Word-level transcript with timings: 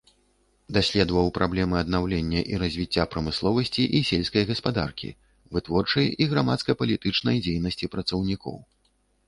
Даследаваў 0.77 1.27
праблемы 1.37 1.75
аднаўлення 1.83 2.41
і 2.53 2.59
развіцця 2.63 3.03
прамысловасці 3.17 3.83
і 4.01 4.03
сельскай 4.09 4.43
гаспадаркі, 4.53 5.09
вытворчай 5.53 6.07
і 6.25 6.31
грамадска-палітычнай 6.35 7.37
дзейнасці 7.47 7.85
працаўнікоў. 7.97 8.57